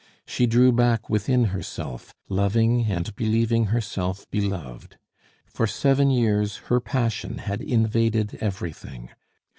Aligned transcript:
She 0.25 0.47
drew 0.47 0.71
back 0.71 1.11
within 1.11 1.43
herself, 1.53 2.15
loving, 2.27 2.85
and 2.85 3.15
believing 3.15 3.65
herself 3.65 4.25
beloved. 4.31 4.97
For 5.45 5.67
seven 5.67 6.09
years 6.09 6.57
her 6.73 6.79
passion 6.79 7.37
had 7.37 7.61
invaded 7.61 8.33
everything. 8.41 9.09